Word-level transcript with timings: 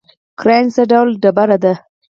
ګرانیټ 0.41 0.71
څه 0.75 0.83
ډول 0.91 1.09
تیږه 1.21 1.57
ده؟ 1.63 1.73